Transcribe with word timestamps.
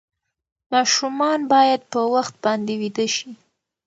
ماشومان 0.71 1.39
باید 1.53 1.81
په 1.91 1.99
وخت 2.13 2.33
باندې 2.43 2.73
ویده 2.81 3.07
شي. 3.15 3.31